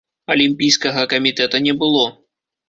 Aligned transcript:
Алімпійскага 0.35 1.03
камітэта 1.11 1.63
не 1.67 1.77
было. 1.85 2.09